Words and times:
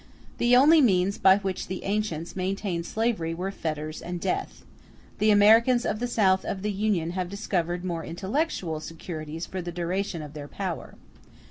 The 0.39 0.55
only 0.57 0.81
means 0.81 1.19
by 1.19 1.37
which 1.37 1.67
the 1.67 1.83
ancients 1.83 2.35
maintained 2.35 2.87
slavery 2.87 3.35
were 3.35 3.51
fetters 3.51 4.01
and 4.01 4.19
death; 4.19 4.65
the 5.19 5.29
Americans 5.29 5.85
of 5.85 5.99
the 5.99 6.07
South 6.07 6.43
of 6.43 6.63
the 6.63 6.71
Union 6.71 7.11
have 7.11 7.29
discovered 7.29 7.85
more 7.85 8.03
intellectual 8.03 8.79
securities 8.79 9.45
for 9.45 9.61
the 9.61 9.71
duration 9.71 10.23
of 10.23 10.33
their 10.33 10.47
power. 10.47 10.95